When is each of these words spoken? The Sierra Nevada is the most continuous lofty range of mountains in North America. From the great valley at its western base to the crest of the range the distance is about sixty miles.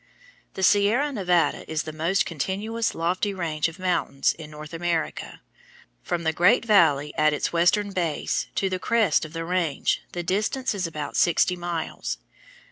The 0.55 0.63
Sierra 0.63 1.11
Nevada 1.11 1.63
is 1.71 1.83
the 1.83 1.93
most 1.93 2.25
continuous 2.25 2.95
lofty 2.95 3.35
range 3.35 3.67
of 3.67 3.77
mountains 3.77 4.33
in 4.33 4.49
North 4.49 4.73
America. 4.73 5.41
From 6.01 6.23
the 6.23 6.33
great 6.33 6.65
valley 6.65 7.13
at 7.19 7.33
its 7.33 7.53
western 7.53 7.91
base 7.91 8.47
to 8.55 8.67
the 8.67 8.79
crest 8.79 9.25
of 9.25 9.33
the 9.33 9.45
range 9.45 10.01
the 10.13 10.23
distance 10.23 10.73
is 10.73 10.87
about 10.87 11.17
sixty 11.17 11.55
miles. 11.55 12.17